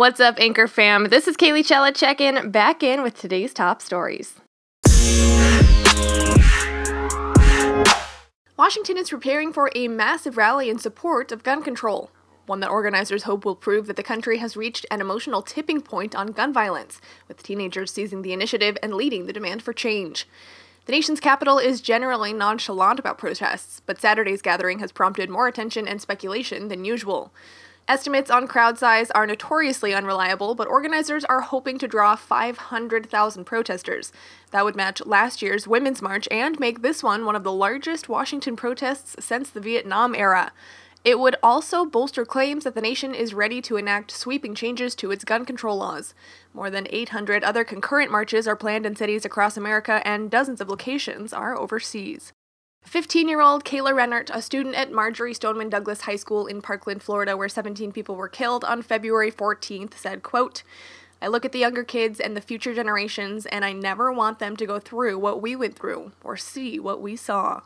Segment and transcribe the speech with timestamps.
[0.00, 1.08] What's up, Anchor fam?
[1.10, 4.32] This is Kaylee Chella checking back in with today's top stories.
[8.56, 12.10] Washington is preparing for a massive rally in support of gun control,
[12.46, 16.14] one that organizers hope will prove that the country has reached an emotional tipping point
[16.14, 16.98] on gun violence,
[17.28, 20.26] with teenagers seizing the initiative and leading the demand for change.
[20.86, 25.86] The nation's capital is generally nonchalant about protests, but Saturday's gathering has prompted more attention
[25.86, 27.34] and speculation than usual.
[27.90, 34.12] Estimates on crowd size are notoriously unreliable, but organizers are hoping to draw 500,000 protesters.
[34.52, 38.08] That would match last year's Women's March and make this one one of the largest
[38.08, 40.52] Washington protests since the Vietnam era.
[41.02, 45.10] It would also bolster claims that the nation is ready to enact sweeping changes to
[45.10, 46.14] its gun control laws.
[46.54, 50.68] More than 800 other concurrent marches are planned in cities across America, and dozens of
[50.68, 52.32] locations are overseas.
[52.90, 57.02] 15 year old Kayla Rennert, a student at Marjory Stoneman Douglas High School in Parkland,
[57.02, 60.64] Florida, where 17 people were killed on February 14th, said, quote,
[61.22, 64.56] I look at the younger kids and the future generations, and I never want them
[64.56, 67.60] to go through what we went through or see what we saw.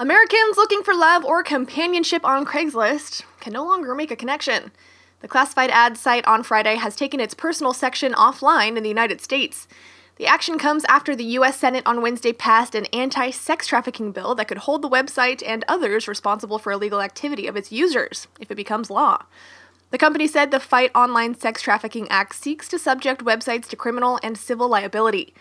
[0.00, 4.72] Americans looking for love or companionship on Craigslist can no longer make a connection.
[5.20, 9.20] The classified ad site on Friday has taken its personal section offline in the United
[9.20, 9.68] States.
[10.16, 11.58] The action comes after the U.S.
[11.58, 15.64] Senate on Wednesday passed an anti sex trafficking bill that could hold the website and
[15.66, 19.24] others responsible for illegal activity of its users if it becomes law.
[19.90, 24.18] The company said the Fight Online Sex Trafficking Act seeks to subject websites to criminal
[24.22, 25.34] and civil liability.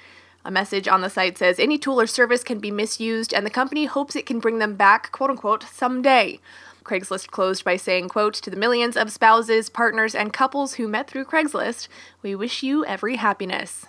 [0.43, 3.49] A message on the site says any tool or service can be misused, and the
[3.49, 6.39] company hopes it can bring them back, quote unquote, someday.
[6.83, 11.09] Craigslist closed by saying, quote, to the millions of spouses, partners, and couples who met
[11.09, 11.87] through Craigslist,
[12.21, 13.85] we wish you every happiness.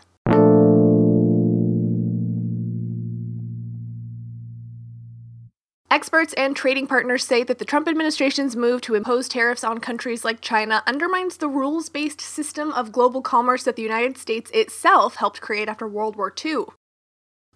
[5.92, 10.24] Experts and trading partners say that the Trump administration's move to impose tariffs on countries
[10.24, 15.16] like China undermines the rules based system of global commerce that the United States itself
[15.16, 16.64] helped create after World War II.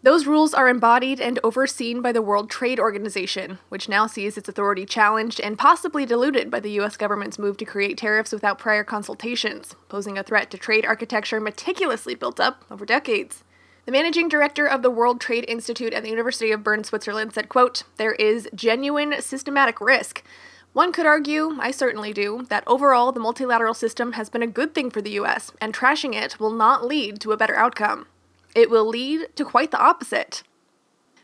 [0.02, 4.50] Those rules are embodied and overseen by the World Trade Organization, which now sees its
[4.50, 6.98] authority challenged and possibly diluted by the U.S.
[6.98, 12.14] government's move to create tariffs without prior consultations, posing a threat to trade architecture meticulously
[12.14, 13.44] built up over decades.
[13.86, 17.48] The managing director of the World Trade Institute at the University of Bern, Switzerland said,
[17.48, 20.24] quote, There is genuine systematic risk.
[20.72, 24.74] One could argue, I certainly do, that overall the multilateral system has been a good
[24.74, 28.08] thing for the US, and trashing it will not lead to a better outcome.
[28.56, 30.42] It will lead to quite the opposite.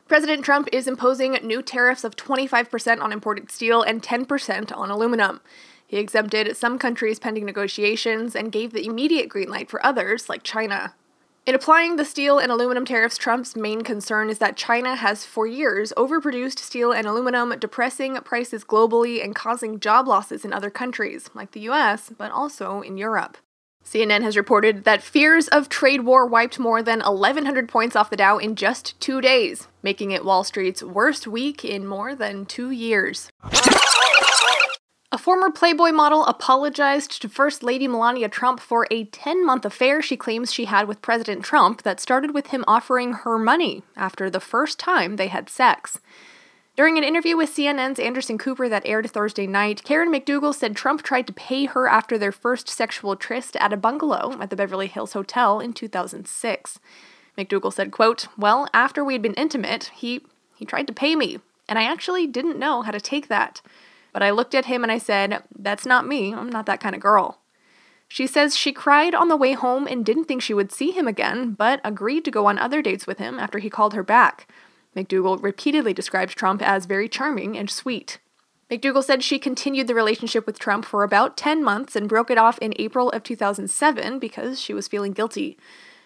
[0.06, 5.40] President Trump is imposing new tariffs of 25% on imported steel and 10% on aluminum.
[5.84, 10.44] He exempted some countries pending negotiations and gave the immediate green light for others, like
[10.44, 10.94] China.
[11.44, 15.44] In applying the steel and aluminum tariffs, Trump's main concern is that China has for
[15.44, 21.31] years overproduced steel and aluminum, depressing prices globally and causing job losses in other countries,
[21.34, 23.38] like the US, but also in Europe.
[23.84, 28.16] CNN has reported that fears of trade war wiped more than 1,100 points off the
[28.16, 32.70] Dow in just two days, making it Wall Street's worst week in more than two
[32.70, 33.32] years.
[35.32, 40.15] Former Playboy model apologized to First Lady Melania Trump for a 10 month affair she
[40.15, 44.41] claims she had with President Trump that started with him offering her money after the
[44.41, 45.98] first time they had sex.
[46.76, 51.00] During an interview with CNN's Anderson Cooper that aired Thursday night, Karen McDougal said Trump
[51.00, 54.87] tried to pay her after their first sexual tryst at a bungalow at the Beverly
[54.87, 56.78] Hills Hotel in 2006.
[57.38, 60.20] McDougal said, quote, Well, after we'd been intimate, he
[60.56, 61.38] he tried to pay me,
[61.70, 63.62] and I actually didn't know how to take that.
[64.12, 66.34] But I looked at him and I said, That's not me.
[66.34, 67.38] I'm not that kind of girl.
[68.08, 71.08] She says she cried on the way home and didn't think she would see him
[71.08, 74.46] again, but agreed to go on other dates with him after he called her back.
[74.94, 78.18] McDougal repeatedly described Trump as very charming and sweet.
[78.70, 82.36] McDougal said she continued the relationship with Trump for about 10 months and broke it
[82.36, 85.56] off in April of 2007 because she was feeling guilty.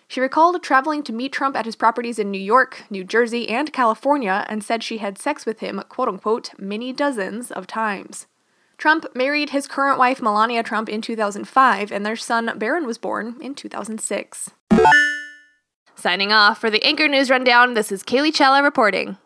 [0.08, 3.72] She recalled traveling to meet Trump at his properties in New York, New Jersey, and
[3.72, 8.26] California and said she had sex with him, quote unquote, many dozens of times.
[8.78, 13.36] Trump married his current wife Melania Trump in 2005, and their son Barron was born
[13.40, 14.50] in 2006.
[15.94, 19.16] Signing off for the Anchor News Rundown, this is Kaylee Chella reporting.